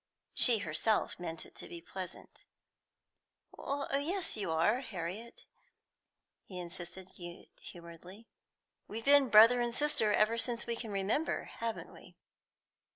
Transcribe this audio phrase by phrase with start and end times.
[0.33, 2.47] She herself meant it to be pleasant.
[3.55, 5.45] "Oh yes, you are, Harriet,"
[6.43, 8.27] he insisted good humouredly.
[8.87, 12.15] "We've been brother and sister ever since we can remember, haven't we?"